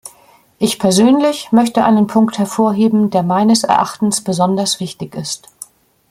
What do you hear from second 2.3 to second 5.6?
hervorheben, der meines Erachtens besonders wichtig ist.